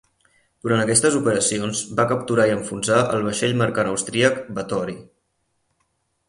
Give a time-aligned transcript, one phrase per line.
[0.67, 4.99] Durant aquestes operacions, va capturar i enfonsar el vaixell mercant austríac "Bathori".